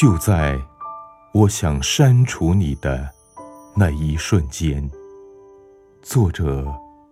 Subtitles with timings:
[0.00, 0.58] 就在
[1.34, 3.06] 我想删除你的
[3.76, 4.90] 那一瞬间。
[6.00, 6.64] 作者：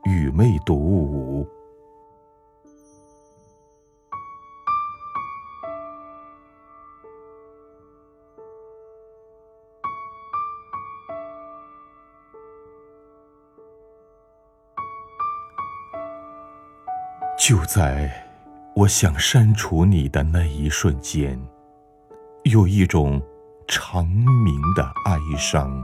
[0.07, 1.46] 雨妹读物。
[17.39, 18.11] 就在
[18.75, 21.39] 我想删除你的那一瞬间，
[22.44, 23.20] 有一种
[23.66, 25.82] 长鸣的哀伤，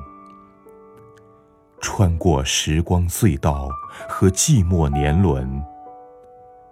[1.81, 3.69] 穿过时光隧道
[4.09, 5.63] 和寂寞年轮，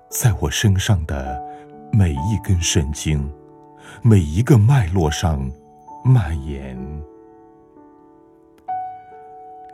[0.08, 1.42] 在我身上的
[1.92, 3.30] 每一根神经、
[4.02, 5.50] 每一个脉络上
[6.04, 6.76] 蔓延。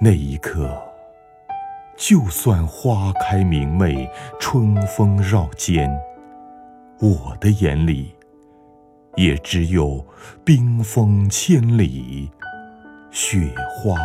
[0.00, 0.80] 那一刻。
[2.00, 5.90] 就算花开明媚，春风绕肩，
[7.00, 8.14] 我的眼里
[9.18, 10.06] 也只有
[10.44, 12.30] 冰封千里，
[13.10, 13.96] 雪花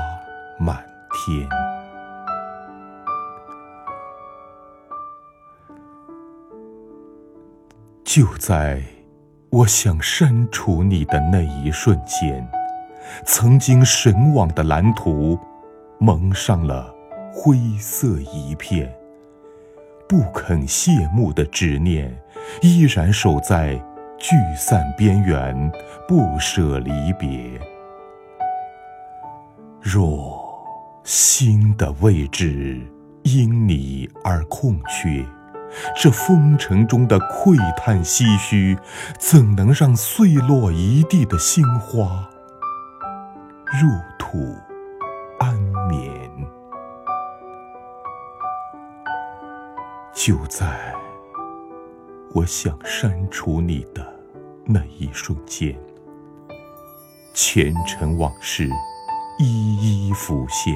[0.58, 0.84] 满
[1.14, 1.48] 天。
[8.04, 8.82] 就在
[9.52, 12.50] 我想删除你的那一瞬间，
[13.24, 15.38] 曾经神往的蓝图
[16.00, 16.92] 蒙上了。
[17.32, 18.92] 灰色一片，
[20.08, 22.16] 不肯谢幕的执念，
[22.62, 23.80] 依然守在
[24.24, 25.70] 聚散边缘，
[26.08, 27.60] 不舍离别。
[29.82, 30.42] 若
[31.04, 32.80] 心的位置
[33.24, 35.26] 因你而空缺，
[35.94, 38.78] 这风尘中的喟叹唏嘘，
[39.20, 42.30] 怎能让碎落一地的星花
[43.82, 44.56] 入土
[45.38, 45.54] 安
[45.90, 46.10] 眠？
[50.14, 50.96] 就在
[52.34, 54.13] 我想删除你的
[54.66, 55.76] 那一瞬间，
[57.34, 58.70] 前尘往事
[59.38, 60.74] 一一浮现。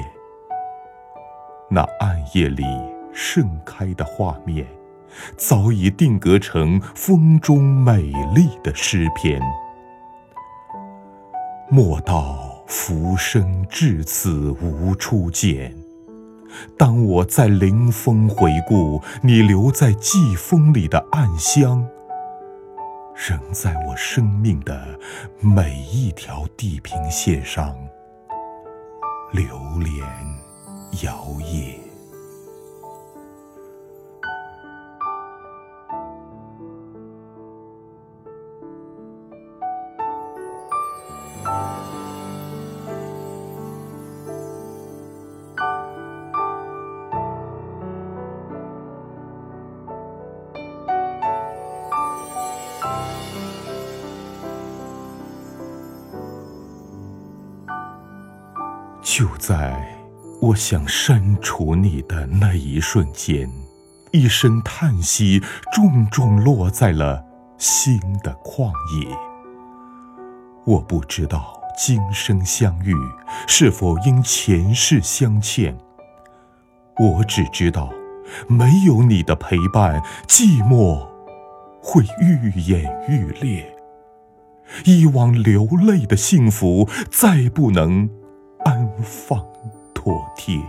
[1.70, 2.62] 那暗夜里
[3.14, 4.66] 盛开的画面，
[5.38, 9.40] 早已定格成风中美丽的诗篇。
[11.70, 15.74] 莫道浮生至此无初见。
[16.76, 21.86] 当我在临风回顾你留在季风里的暗香，
[23.18, 24.96] 仍在我生命的
[25.40, 27.76] 每一条地平线上
[29.32, 29.98] 流连
[31.02, 31.87] 摇曳。
[59.18, 59.76] 就在
[60.40, 63.50] 我想删除你的那一瞬间，
[64.12, 65.42] 一声叹息
[65.72, 67.24] 重重落在了
[67.58, 69.08] 心的旷野。
[70.64, 72.94] 我不知道今生相遇
[73.48, 75.76] 是否因前世相欠，
[76.96, 77.92] 我只知道，
[78.46, 81.04] 没有你的陪伴，寂寞
[81.82, 83.76] 会愈演愈烈。
[84.84, 88.08] 以往流泪的幸福，再不能。
[88.68, 89.42] 安放
[89.94, 90.60] 妥帖，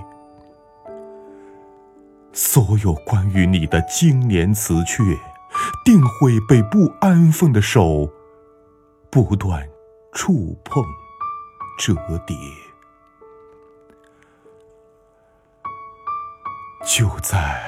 [2.31, 5.19] 所有关于你的经年词阙，
[5.83, 8.09] 定会被不安分的手
[9.09, 9.67] 不断
[10.13, 10.81] 触碰、
[11.77, 11.93] 折
[12.25, 12.37] 叠。
[16.87, 17.59] 就在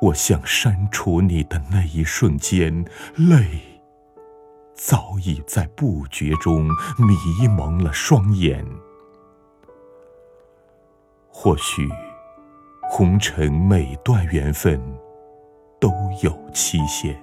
[0.00, 2.84] 我想删除你的那一瞬间，
[3.16, 3.82] 泪
[4.76, 6.68] 早已在不觉中
[6.98, 8.64] 迷蒙了双眼。
[11.40, 11.88] 或许，
[12.90, 14.82] 红尘每段缘分
[15.78, 15.88] 都
[16.20, 17.16] 有期限，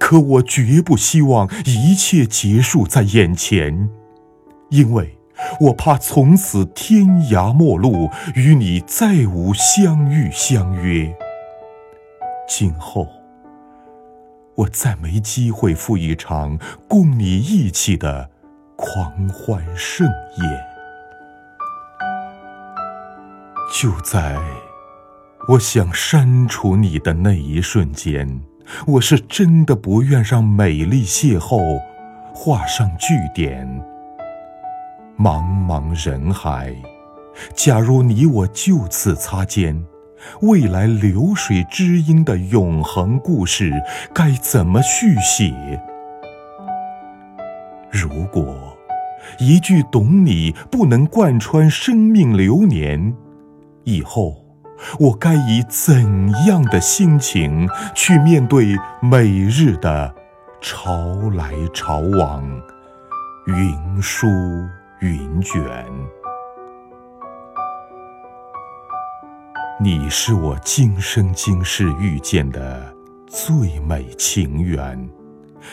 [0.00, 3.88] 可我绝不希望一切结束在眼前，
[4.70, 5.16] 因为
[5.60, 11.16] 我怕从此天涯陌路，与你再无相遇相约。
[12.48, 13.06] 今后，
[14.56, 16.58] 我再没机会赴一场
[16.88, 18.28] 共你一起的
[18.74, 20.04] 狂欢盛
[20.42, 20.75] 宴。
[23.78, 24.38] 就在
[25.48, 28.40] 我想删除你的那一瞬间，
[28.86, 31.78] 我是真的不愿让美丽邂逅
[32.32, 33.68] 画上句点。
[35.18, 36.74] 茫茫人海，
[37.54, 39.84] 假如你我就此擦肩，
[40.40, 43.70] 未来流水知音的永恒故事
[44.14, 45.52] 该怎么续写？
[47.90, 48.74] 如果
[49.38, 53.14] 一句懂你不能贯穿生命流年，
[53.86, 54.34] 以后
[54.98, 60.12] 我该以怎样的心情去面对每日的
[60.60, 60.90] 潮
[61.34, 62.44] 来潮往、
[63.46, 64.26] 云舒
[64.98, 65.86] 云卷？
[69.80, 72.92] 你是我今生今世遇见的
[73.28, 75.08] 最美情缘。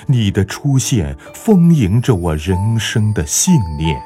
[0.05, 3.99] 你的出现丰盈着我人生的信念。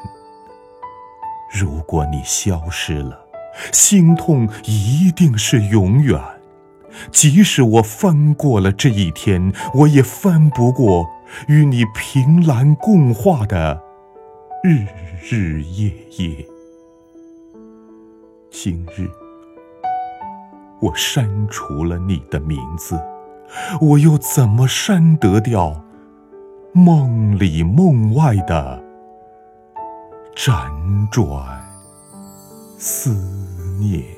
[1.52, 3.27] 如果你消失了，
[3.72, 6.20] 心痛一定是永远。
[7.12, 11.08] 即使我翻过了这一天，我也翻不过
[11.46, 13.80] 与你凭栏共话的
[14.64, 14.86] 日
[15.30, 16.46] 日夜夜。
[18.50, 19.08] 今日，
[20.80, 22.98] 我删除了你的名字。
[23.80, 25.84] 我又怎么删得掉
[26.72, 28.82] 梦里梦外的
[30.36, 31.64] 辗转
[32.76, 33.37] 思
[33.78, 34.17] 孽？